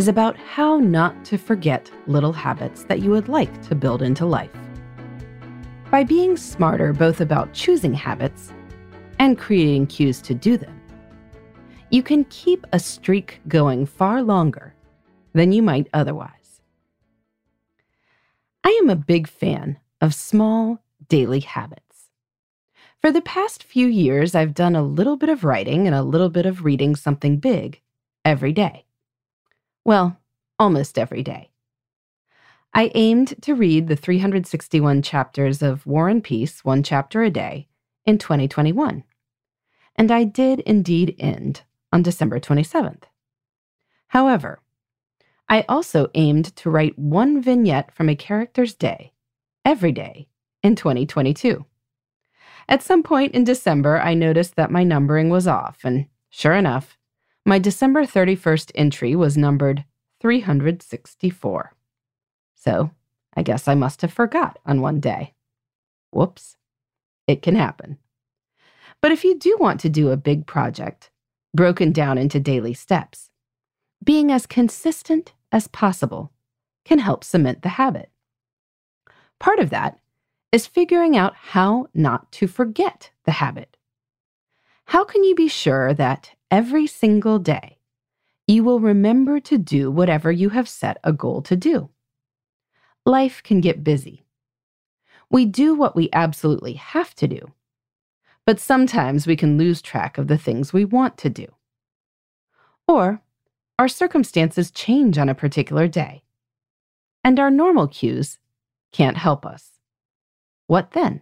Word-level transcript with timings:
is 0.00 0.08
about 0.08 0.34
how 0.38 0.78
not 0.78 1.26
to 1.26 1.36
forget 1.36 1.90
little 2.06 2.32
habits 2.32 2.84
that 2.84 3.00
you 3.00 3.10
would 3.10 3.28
like 3.28 3.60
to 3.60 3.74
build 3.74 4.00
into 4.00 4.24
life. 4.24 4.50
By 5.90 6.04
being 6.04 6.38
smarter 6.38 6.94
both 6.94 7.20
about 7.20 7.52
choosing 7.52 7.92
habits 7.92 8.50
and 9.18 9.36
creating 9.36 9.88
cues 9.88 10.22
to 10.22 10.32
do 10.32 10.56
them, 10.56 10.80
you 11.90 12.02
can 12.02 12.24
keep 12.30 12.66
a 12.72 12.78
streak 12.78 13.42
going 13.46 13.84
far 13.84 14.22
longer 14.22 14.74
than 15.34 15.52
you 15.52 15.62
might 15.62 15.86
otherwise. 15.92 16.62
I 18.64 18.70
am 18.82 18.88
a 18.88 18.96
big 18.96 19.28
fan 19.28 19.78
of 20.00 20.14
small 20.14 20.82
daily 21.10 21.40
habits. 21.40 22.08
For 23.02 23.12
the 23.12 23.20
past 23.20 23.62
few 23.62 23.86
years, 23.86 24.34
I've 24.34 24.54
done 24.54 24.76
a 24.76 24.82
little 24.82 25.18
bit 25.18 25.28
of 25.28 25.44
writing 25.44 25.86
and 25.86 25.94
a 25.94 26.02
little 26.02 26.30
bit 26.30 26.46
of 26.46 26.64
reading 26.64 26.96
something 26.96 27.36
big 27.36 27.82
every 28.24 28.54
day. 28.54 28.86
Well, 29.84 30.18
almost 30.58 30.98
every 30.98 31.22
day. 31.22 31.50
I 32.72 32.92
aimed 32.94 33.42
to 33.42 33.54
read 33.54 33.88
the 33.88 33.96
361 33.96 35.02
chapters 35.02 35.62
of 35.62 35.86
War 35.86 36.08
and 36.08 36.22
Peace, 36.22 36.64
one 36.64 36.82
chapter 36.82 37.22
a 37.22 37.30
day, 37.30 37.66
in 38.04 38.18
2021. 38.18 39.02
And 39.96 40.10
I 40.10 40.24
did 40.24 40.60
indeed 40.60 41.16
end 41.18 41.62
on 41.92 42.02
December 42.02 42.38
27th. 42.38 43.04
However, 44.08 44.60
I 45.48 45.64
also 45.68 46.08
aimed 46.14 46.54
to 46.56 46.70
write 46.70 46.98
one 46.98 47.42
vignette 47.42 47.92
from 47.92 48.08
a 48.08 48.14
character's 48.14 48.74
day 48.74 49.12
every 49.64 49.90
day 49.90 50.28
in 50.62 50.76
2022. 50.76 51.64
At 52.68 52.84
some 52.84 53.02
point 53.02 53.34
in 53.34 53.42
December, 53.42 54.00
I 54.00 54.14
noticed 54.14 54.54
that 54.54 54.70
my 54.70 54.84
numbering 54.84 55.28
was 55.28 55.48
off, 55.48 55.80
and 55.82 56.06
sure 56.28 56.54
enough, 56.54 56.96
my 57.50 57.58
December 57.58 58.04
31st 58.04 58.70
entry 58.76 59.16
was 59.16 59.36
numbered 59.36 59.84
364. 60.20 61.74
So 62.54 62.92
I 63.34 63.42
guess 63.42 63.66
I 63.66 63.74
must 63.74 64.02
have 64.02 64.12
forgot 64.12 64.60
on 64.64 64.80
one 64.80 65.00
day. 65.00 65.34
Whoops. 66.12 66.56
It 67.26 67.42
can 67.42 67.56
happen. 67.56 67.98
But 69.02 69.10
if 69.10 69.24
you 69.24 69.36
do 69.36 69.56
want 69.58 69.80
to 69.80 69.88
do 69.88 70.10
a 70.10 70.16
big 70.16 70.46
project, 70.46 71.10
broken 71.52 71.90
down 71.90 72.18
into 72.18 72.38
daily 72.38 72.72
steps, 72.72 73.30
being 74.04 74.30
as 74.30 74.46
consistent 74.46 75.32
as 75.50 75.66
possible 75.66 76.30
can 76.84 77.00
help 77.00 77.24
cement 77.24 77.62
the 77.62 77.70
habit. 77.70 78.10
Part 79.40 79.58
of 79.58 79.70
that 79.70 79.98
is 80.52 80.68
figuring 80.68 81.16
out 81.16 81.34
how 81.34 81.88
not 81.94 82.30
to 82.30 82.46
forget 82.46 83.10
the 83.24 83.32
habit. 83.32 83.76
How 84.84 85.02
can 85.02 85.24
you 85.24 85.34
be 85.34 85.48
sure 85.48 85.92
that 85.94 86.36
every 86.50 86.86
single 86.86 87.38
day 87.38 87.78
you 88.46 88.64
will 88.64 88.80
remember 88.80 89.38
to 89.38 89.56
do 89.56 89.90
whatever 89.90 90.32
you 90.32 90.48
have 90.48 90.68
set 90.68 90.98
a 91.04 91.12
goal 91.12 91.40
to 91.42 91.54
do? 91.54 91.90
Life 93.06 93.42
can 93.42 93.60
get 93.60 93.84
busy. 93.84 94.24
We 95.30 95.46
do 95.46 95.74
what 95.74 95.94
we 95.94 96.10
absolutely 96.12 96.72
have 96.74 97.14
to 97.16 97.28
do, 97.28 97.52
but 98.44 98.58
sometimes 98.58 99.26
we 99.26 99.36
can 99.36 99.56
lose 99.56 99.80
track 99.80 100.18
of 100.18 100.26
the 100.26 100.38
things 100.38 100.72
we 100.72 100.84
want 100.84 101.16
to 101.18 101.30
do. 101.30 101.46
Or 102.88 103.22
our 103.78 103.86
circumstances 103.86 104.72
change 104.72 105.16
on 105.16 105.28
a 105.28 105.34
particular 105.34 105.86
day, 105.86 106.24
and 107.22 107.38
our 107.38 107.50
normal 107.50 107.86
cues 107.86 108.38
can't 108.92 109.16
help 109.16 109.46
us. 109.46 109.78
What 110.66 110.90
then? 110.90 111.20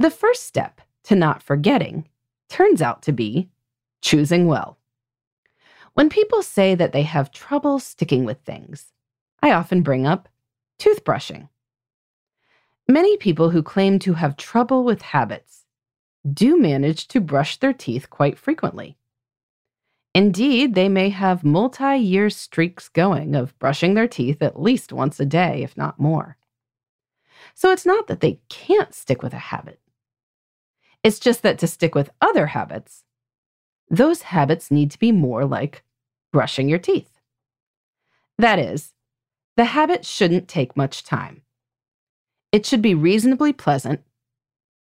The 0.00 0.10
first 0.10 0.44
step 0.44 0.80
to 1.04 1.14
not 1.14 1.42
forgetting 1.42 2.08
turns 2.48 2.82
out 2.82 3.02
to 3.02 3.12
be 3.12 3.50
choosing 4.00 4.46
well. 4.46 4.78
When 5.94 6.08
people 6.08 6.42
say 6.42 6.74
that 6.74 6.92
they 6.92 7.02
have 7.02 7.30
trouble 7.30 7.78
sticking 7.78 8.24
with 8.24 8.40
things, 8.40 8.92
I 9.42 9.52
often 9.52 9.82
bring 9.82 10.06
up 10.06 10.28
toothbrushing. 10.78 11.48
Many 12.88 13.16
people 13.16 13.50
who 13.50 13.62
claim 13.62 13.98
to 14.00 14.14
have 14.14 14.36
trouble 14.36 14.84
with 14.84 15.02
habits 15.02 15.64
do 16.30 16.58
manage 16.58 17.08
to 17.08 17.20
brush 17.20 17.56
their 17.56 17.72
teeth 17.72 18.10
quite 18.10 18.38
frequently. 18.38 18.96
Indeed, 20.14 20.74
they 20.74 20.88
may 20.88 21.08
have 21.08 21.44
multi 21.44 21.96
year 21.96 22.30
streaks 22.30 22.88
going 22.88 23.34
of 23.34 23.58
brushing 23.58 23.94
their 23.94 24.06
teeth 24.06 24.42
at 24.42 24.60
least 24.60 24.92
once 24.92 25.18
a 25.18 25.26
day, 25.26 25.62
if 25.62 25.76
not 25.76 25.98
more. 25.98 26.36
So 27.54 27.72
it's 27.72 27.86
not 27.86 28.06
that 28.06 28.20
they 28.20 28.40
can't 28.48 28.94
stick 28.94 29.22
with 29.22 29.32
a 29.32 29.38
habit. 29.38 29.80
It's 31.04 31.18
just 31.18 31.42
that 31.42 31.58
to 31.58 31.66
stick 31.66 31.94
with 31.94 32.10
other 32.22 32.46
habits, 32.46 33.04
those 33.90 34.22
habits 34.22 34.70
need 34.70 34.90
to 34.92 34.98
be 34.98 35.12
more 35.12 35.44
like 35.44 35.84
brushing 36.32 36.66
your 36.66 36.78
teeth. 36.78 37.20
That 38.38 38.58
is, 38.58 38.94
the 39.56 39.66
habit 39.66 40.06
shouldn't 40.06 40.48
take 40.48 40.78
much 40.78 41.04
time. 41.04 41.42
It 42.50 42.64
should 42.64 42.80
be 42.80 42.94
reasonably 42.94 43.52
pleasant, 43.52 44.00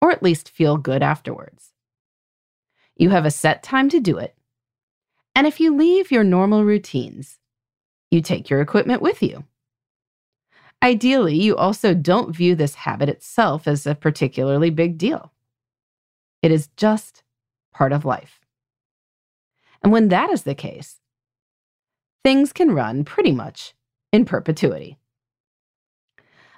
or 0.02 0.12
at 0.12 0.24
least 0.24 0.50
feel 0.50 0.78
good 0.78 1.04
afterwards. 1.04 1.74
You 2.96 3.10
have 3.10 3.26
a 3.26 3.32
set 3.32 3.62
time 3.62 3.90
to 3.90 4.00
do 4.00 4.18
it, 4.18 4.34
and 5.36 5.46
if 5.46 5.60
you 5.60 5.76
leave 5.76 6.10
your 6.10 6.24
normal 6.24 6.64
routines, 6.64 7.40
you 8.12 8.22
take 8.22 8.50
your 8.50 8.62
equipment 8.62 9.02
with 9.02 9.22
you. 9.22 9.44
Ideally, 10.82 11.36
you 11.36 11.58
also 11.58 11.94
don't 11.94 12.36
view 12.36 12.56
this 12.56 12.76
habit 12.76 13.10
itself 13.10 13.68
as 13.68 13.86
a 13.86 13.96
particularly 13.96 14.70
big 14.70 14.98
deal. 14.98 15.33
It 16.44 16.52
is 16.52 16.70
just 16.78 17.24
part 17.74 17.94
of 17.94 18.06
life. 18.06 18.42
And 19.82 19.92
when 19.92 20.10
that 20.10 20.30
is 20.30 20.44
the 20.44 20.54
case, 20.54 21.00
things 22.24 22.54
can 22.54 22.76
run 22.76 23.06
pretty 23.06 23.32
much 23.32 23.74
in 24.12 24.26
perpetuity. 24.26 25.00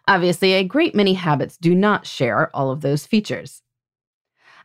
Obviously, 0.07 0.53
a 0.53 0.63
great 0.63 0.93
many 0.93 1.13
habits 1.13 1.55
do 1.55 1.73
not 1.73 2.05
share 2.05 2.53
all 2.55 2.71
of 2.71 2.81
those 2.81 3.07
features. 3.07 3.61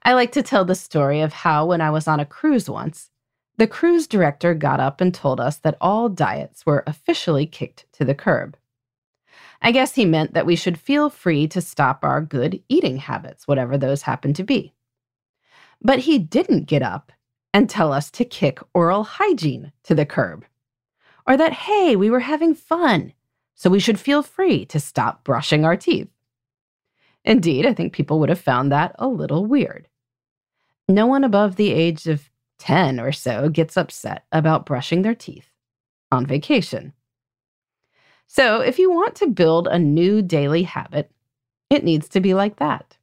I 0.03 0.15
like 0.15 0.33
to 0.33 0.43
tell 0.43 0.65
the 0.65 0.75
story 0.75 1.21
of 1.21 1.33
how, 1.33 1.67
when 1.67 1.81
I 1.81 1.91
was 1.91 2.09
on 2.09 2.21
a 2.21 2.27
cruise 2.27 2.69
once, 2.69 3.11
the 3.59 3.67
cruise 3.67 4.07
director 4.07 4.55
got 4.55 4.81
up 4.81 5.03
and 5.03 5.15
told 5.15 5.39
us 5.39 5.59
that 5.59 5.77
all 5.83 6.09
diets 6.09 6.65
were 6.65 6.83
officially 6.87 7.47
kicked 7.47 7.85
to 7.93 8.07
the 8.07 8.15
curb. 8.15 8.57
I 9.61 9.73
guess 9.73 9.95
he 9.95 10.07
meant 10.07 10.33
that 10.33 10.47
we 10.47 10.57
should 10.57 10.81
feel 10.81 11.11
free 11.11 11.47
to 11.49 11.61
stop 11.61 12.03
our 12.03 12.23
good 12.23 12.63
eating 12.71 12.97
habits, 12.97 13.47
whatever 13.47 13.77
those 13.77 14.03
happen 14.03 14.33
to 14.35 14.43
be. 14.43 14.73
But 15.83 16.01
he 16.01 16.19
didn't 16.19 16.67
get 16.67 16.83
up 16.83 17.13
and 17.53 17.69
tell 17.69 17.93
us 17.93 18.11
to 18.13 18.25
kick 18.25 18.61
oral 18.75 19.05
hygiene 19.05 19.73
to 19.85 19.95
the 19.95 20.07
curb. 20.07 20.45
Or 21.27 21.37
that, 21.37 21.53
hey, 21.53 21.97
we 21.97 22.11
were 22.11 22.21
having 22.21 22.55
fun, 22.55 23.13
so 23.55 23.71
we 23.71 23.81
should 23.81 24.01
feel 24.01 24.23
free 24.23 24.65
to 24.67 24.81
stop 24.81 25.25
brushing 25.25 25.65
our 25.65 25.77
teeth. 25.77 26.09
Indeed, 27.25 27.67
I 27.67 27.75
think 27.75 27.93
people 27.93 28.19
would 28.21 28.29
have 28.29 28.41
found 28.41 28.73
that 28.73 28.95
a 28.99 29.09
little 29.09 29.45
weird. 29.47 29.89
No 30.89 31.07
one 31.07 31.25
above 31.25 31.57
the 31.57 31.73
age 31.73 32.07
of 32.07 32.31
10 32.59 33.01
or 33.01 33.13
so 33.13 33.49
gets 33.49 33.77
upset 33.77 34.25
about 34.33 34.67
brushing 34.67 35.03
their 35.03 35.15
teeth 35.15 35.51
on 36.11 36.27
vacation. 36.27 36.93
So, 38.27 38.61
if 38.61 38.79
you 38.79 38.91
want 38.91 39.17
to 39.17 39.27
build 39.27 39.67
a 39.67 39.79
new 39.79 40.23
daily 40.23 40.63
habit, 40.63 41.11
it 41.69 41.85
needs 41.85 42.09
to 42.11 42.21
be 42.21 42.33
like 42.35 42.57
that 42.57 42.97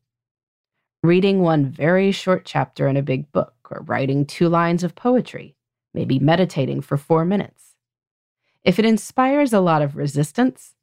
reading 1.03 1.41
one 1.41 1.65
very 1.65 2.11
short 2.11 2.45
chapter 2.45 2.87
in 2.87 2.97
a 2.97 3.01
big 3.01 3.31
book, 3.31 3.53
or 3.69 3.81
writing 3.81 4.25
two 4.25 4.49
lines 4.49 4.83
of 4.83 4.95
poetry, 4.95 5.55
maybe 5.93 6.19
meditating 6.19 6.81
for 6.81 6.97
four 6.97 7.25
minutes. 7.25 7.75
If 8.63 8.79
it 8.79 8.85
inspires 8.85 9.53
a 9.53 9.59
lot 9.59 9.81
of 9.81 9.95
resistance, 9.95 10.75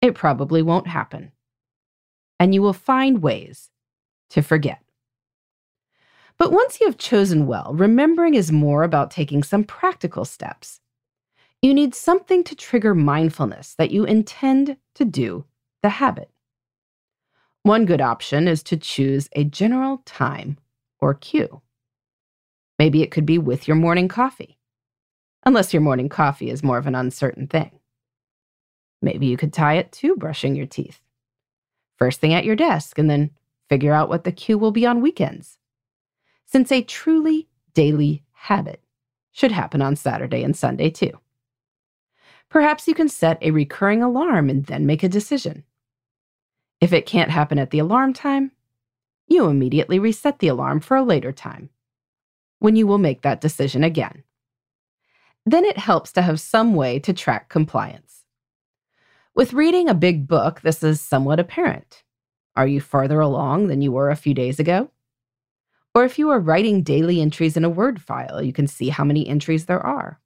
it 0.00 0.14
probably 0.14 0.62
won't 0.62 0.86
happen. 0.86 1.32
And 2.40 2.54
you 2.54 2.62
will 2.62 2.72
find 2.72 3.22
ways 3.22 3.70
to 4.30 4.42
forget. 4.42 4.80
But 6.38 6.52
once 6.52 6.80
you 6.80 6.86
have 6.86 6.98
chosen 6.98 7.46
well, 7.46 7.74
remembering 7.74 8.34
is 8.34 8.52
more 8.52 8.84
about 8.84 9.10
taking 9.10 9.42
some 9.42 9.64
practical 9.64 10.24
steps. 10.24 10.80
You 11.60 11.74
need 11.74 11.96
something 11.96 12.44
to 12.44 12.54
trigger 12.54 12.94
mindfulness 12.94 13.74
that 13.74 13.90
you 13.90 14.04
intend 14.04 14.76
to 14.94 15.04
do 15.04 15.44
the 15.82 15.88
habit. 15.88 16.30
One 17.62 17.84
good 17.84 18.00
option 18.00 18.48
is 18.48 18.62
to 18.64 18.76
choose 18.76 19.28
a 19.32 19.44
general 19.44 20.02
time 20.04 20.58
or 21.00 21.14
cue. 21.14 21.60
Maybe 22.78 23.02
it 23.02 23.10
could 23.10 23.26
be 23.26 23.38
with 23.38 23.66
your 23.66 23.76
morning 23.76 24.08
coffee, 24.08 24.58
unless 25.44 25.74
your 25.74 25.82
morning 25.82 26.08
coffee 26.08 26.50
is 26.50 26.62
more 26.62 26.78
of 26.78 26.86
an 26.86 26.94
uncertain 26.94 27.46
thing. 27.46 27.72
Maybe 29.02 29.26
you 29.26 29.36
could 29.36 29.52
tie 29.52 29.74
it 29.74 29.92
to 29.92 30.16
brushing 30.16 30.54
your 30.54 30.66
teeth. 30.66 31.00
First 31.96 32.20
thing 32.20 32.32
at 32.32 32.44
your 32.44 32.56
desk, 32.56 32.98
and 32.98 33.10
then 33.10 33.30
figure 33.68 33.92
out 33.92 34.08
what 34.08 34.24
the 34.24 34.32
cue 34.32 34.56
will 34.56 34.70
be 34.70 34.86
on 34.86 35.00
weekends. 35.00 35.58
Since 36.46 36.72
a 36.72 36.82
truly 36.82 37.48
daily 37.74 38.22
habit 38.32 38.82
should 39.32 39.52
happen 39.52 39.82
on 39.82 39.96
Saturday 39.96 40.42
and 40.42 40.56
Sunday 40.56 40.90
too. 40.90 41.12
Perhaps 42.48 42.88
you 42.88 42.94
can 42.94 43.08
set 43.08 43.38
a 43.42 43.50
recurring 43.50 44.02
alarm 44.02 44.48
and 44.48 44.64
then 44.66 44.86
make 44.86 45.02
a 45.02 45.08
decision. 45.08 45.64
If 46.80 46.92
it 46.92 47.06
can't 47.06 47.30
happen 47.30 47.58
at 47.58 47.70
the 47.70 47.80
alarm 47.80 48.12
time, 48.12 48.52
you 49.26 49.46
immediately 49.46 49.98
reset 49.98 50.38
the 50.38 50.48
alarm 50.48 50.80
for 50.80 50.96
a 50.96 51.02
later 51.02 51.32
time, 51.32 51.70
when 52.60 52.76
you 52.76 52.86
will 52.86 52.98
make 52.98 53.22
that 53.22 53.40
decision 53.40 53.84
again. 53.84 54.22
Then 55.44 55.64
it 55.64 55.78
helps 55.78 56.12
to 56.12 56.22
have 56.22 56.40
some 56.40 56.74
way 56.74 56.98
to 57.00 57.12
track 57.12 57.48
compliance. 57.48 58.24
With 59.34 59.52
reading 59.52 59.88
a 59.88 59.94
big 59.94 60.26
book, 60.26 60.60
this 60.60 60.82
is 60.82 61.00
somewhat 61.00 61.40
apparent. 61.40 62.02
Are 62.56 62.66
you 62.66 62.80
farther 62.80 63.20
along 63.20 63.68
than 63.68 63.82
you 63.82 63.92
were 63.92 64.10
a 64.10 64.16
few 64.16 64.34
days 64.34 64.58
ago? 64.58 64.90
Or 65.94 66.04
if 66.04 66.18
you 66.18 66.30
are 66.30 66.40
writing 66.40 66.82
daily 66.82 67.20
entries 67.20 67.56
in 67.56 67.64
a 67.64 67.70
Word 67.70 68.00
file, 68.00 68.42
you 68.42 68.52
can 68.52 68.66
see 68.66 68.88
how 68.88 69.04
many 69.04 69.26
entries 69.26 69.66
there 69.66 69.84
are. 69.84 70.20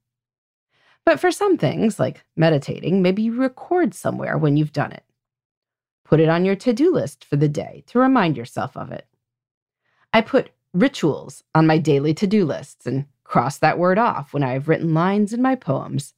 But 1.05 1.19
for 1.19 1.31
some 1.31 1.57
things, 1.57 1.99
like 1.99 2.23
meditating, 2.35 3.01
maybe 3.01 3.23
you 3.23 3.33
record 3.33 3.93
somewhere 3.93 4.37
when 4.37 4.57
you've 4.57 4.73
done 4.73 4.91
it. 4.91 5.03
Put 6.13 6.19
it 6.19 6.29
on 6.29 6.45
your 6.45 6.55
to 6.57 6.73
do 6.73 6.93
list 6.93 7.25
for 7.25 7.37
the 7.37 7.49
day 7.49 7.83
to 7.87 7.97
remind 7.97 8.37
yourself 8.37 8.77
of 8.77 8.91
it. 8.91 9.07
I 10.13 10.21
put 10.21 10.51
rituals 10.71 11.43
on 11.55 11.65
my 11.65 11.79
daily 11.79 12.13
to 12.13 12.27
do 12.27 12.45
lists 12.45 12.85
and 12.85 13.07
cross 13.23 13.57
that 13.57 13.79
word 13.79 13.97
off 13.97 14.31
when 14.31 14.43
I 14.43 14.51
have 14.51 14.67
written 14.67 14.93
lines 14.93 15.33
in 15.33 15.41
my 15.41 15.55
poems 15.55 16.13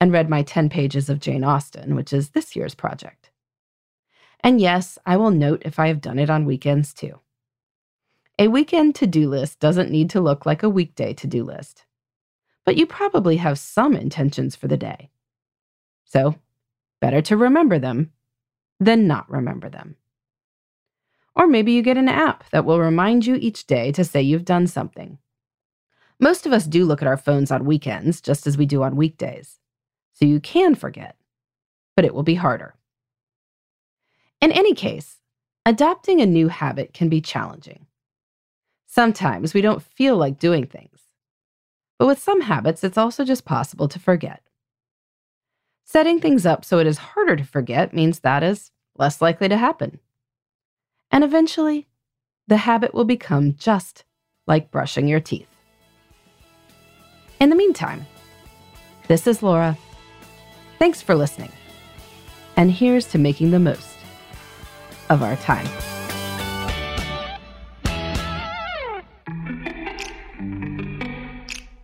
and 0.00 0.10
read 0.10 0.30
my 0.30 0.42
10 0.42 0.70
pages 0.70 1.10
of 1.10 1.20
Jane 1.20 1.44
Austen, 1.44 1.94
which 1.94 2.14
is 2.14 2.30
this 2.30 2.56
year's 2.56 2.74
project. 2.74 3.28
And 4.40 4.58
yes, 4.58 4.98
I 5.04 5.18
will 5.18 5.30
note 5.30 5.60
if 5.66 5.78
I 5.78 5.88
have 5.88 6.00
done 6.00 6.18
it 6.18 6.30
on 6.30 6.46
weekends 6.46 6.94
too. 6.94 7.20
A 8.38 8.48
weekend 8.48 8.94
to 8.94 9.06
do 9.06 9.28
list 9.28 9.60
doesn't 9.60 9.90
need 9.90 10.08
to 10.08 10.20
look 10.22 10.46
like 10.46 10.62
a 10.62 10.70
weekday 10.70 11.12
to 11.12 11.26
do 11.26 11.44
list, 11.44 11.84
but 12.64 12.78
you 12.78 12.86
probably 12.86 13.36
have 13.36 13.58
some 13.58 13.94
intentions 13.94 14.56
for 14.56 14.66
the 14.66 14.78
day. 14.78 15.10
So, 16.06 16.36
better 17.02 17.20
to 17.20 17.36
remember 17.36 17.78
them 17.78 18.12
than 18.80 19.06
not 19.06 19.30
remember 19.30 19.68
them. 19.68 19.96
Or 21.34 21.46
maybe 21.46 21.72
you 21.72 21.82
get 21.82 21.98
an 21.98 22.08
app 22.08 22.48
that 22.50 22.64
will 22.64 22.80
remind 22.80 23.26
you 23.26 23.34
each 23.36 23.66
day 23.66 23.92
to 23.92 24.04
say 24.04 24.22
you've 24.22 24.44
done 24.44 24.66
something. 24.66 25.18
Most 26.18 26.46
of 26.46 26.52
us 26.52 26.64
do 26.64 26.84
look 26.84 27.02
at 27.02 27.08
our 27.08 27.16
phones 27.16 27.50
on 27.50 27.66
weekends, 27.66 28.20
just 28.20 28.46
as 28.46 28.56
we 28.56 28.64
do 28.64 28.82
on 28.82 28.96
weekdays 28.96 29.58
so 30.16 30.24
you 30.24 30.40
can 30.40 30.74
forget, 30.74 31.14
but 31.94 32.06
it 32.06 32.14
will 32.14 32.22
be 32.22 32.36
harder. 32.36 32.74
In 34.40 34.50
any 34.50 34.72
case, 34.72 35.18
adopting 35.66 36.22
a 36.22 36.26
new 36.26 36.48
habit 36.48 36.94
can 36.94 37.10
be 37.10 37.20
challenging. 37.20 37.86
Sometimes 38.86 39.52
we 39.52 39.60
don't 39.60 39.82
feel 39.82 40.16
like 40.16 40.38
doing 40.38 40.64
things, 40.64 41.00
but 41.98 42.06
with 42.06 42.18
some 42.18 42.42
habits, 42.42 42.82
it's 42.82 42.96
also 42.96 43.24
just 43.24 43.44
possible 43.44 43.88
to 43.88 43.98
forget. 43.98 44.42
Setting 45.88 46.20
things 46.20 46.44
up 46.44 46.64
so 46.64 46.78
it 46.78 46.86
is 46.86 46.98
harder 46.98 47.36
to 47.36 47.44
forget 47.44 47.94
means 47.94 48.18
that 48.18 48.42
is 48.42 48.72
less 48.98 49.22
likely 49.22 49.48
to 49.48 49.56
happen. 49.56 50.00
And 51.12 51.22
eventually, 51.22 51.86
the 52.48 52.56
habit 52.56 52.92
will 52.92 53.04
become 53.04 53.54
just 53.54 54.04
like 54.48 54.72
brushing 54.72 55.06
your 55.06 55.20
teeth. 55.20 55.48
In 57.38 57.50
the 57.50 57.56
meantime, 57.56 58.04
this 59.06 59.28
is 59.28 59.42
Laura 59.42 59.78
Thanks 60.78 61.00
for 61.00 61.14
listening. 61.14 61.52
And 62.56 62.70
here's 62.70 63.06
to 63.08 63.18
making 63.18 63.52
the 63.52 63.58
most 63.58 63.96
of 65.08 65.22
our 65.22 65.36
time. 65.36 65.66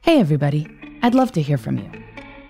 Hey, 0.03 0.19
everybody. 0.19 0.67
I'd 1.03 1.15
love 1.15 1.33
to 1.33 1.43
hear 1.43 1.57
from 1.57 1.79
you. 1.79 2.02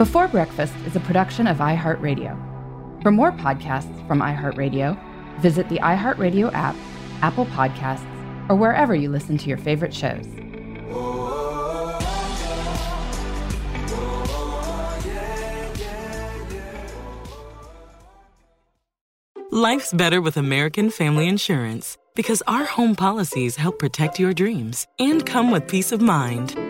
Before 0.00 0.28
Breakfast 0.28 0.72
is 0.86 0.96
a 0.96 1.00
production 1.00 1.46
of 1.46 1.58
iHeartRadio. 1.58 3.02
For 3.02 3.10
more 3.10 3.32
podcasts 3.32 4.08
from 4.08 4.20
iHeartRadio, 4.20 4.98
visit 5.40 5.68
the 5.68 5.76
iHeartRadio 5.76 6.50
app, 6.54 6.74
Apple 7.20 7.44
Podcasts, 7.44 8.06
or 8.48 8.56
wherever 8.56 8.94
you 8.94 9.10
listen 9.10 9.36
to 9.36 9.48
your 9.50 9.58
favorite 9.58 9.92
shows. 9.92 10.26
Life's 19.50 19.92
better 19.92 20.22
with 20.22 20.38
American 20.38 20.88
Family 20.88 21.28
Insurance 21.28 21.98
because 22.14 22.42
our 22.46 22.64
home 22.64 22.96
policies 22.96 23.56
help 23.56 23.78
protect 23.78 24.18
your 24.18 24.32
dreams 24.32 24.86
and 24.98 25.26
come 25.26 25.50
with 25.50 25.68
peace 25.68 25.92
of 25.92 26.00
mind. 26.00 26.69